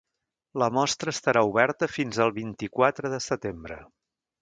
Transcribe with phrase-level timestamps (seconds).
[0.63, 3.83] La mostra estarà oberta fins al vint-i-quatre de setembre.